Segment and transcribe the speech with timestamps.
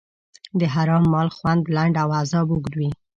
[0.59, 2.89] د حرام مال خوند لنډ او عذاب اوږد دی.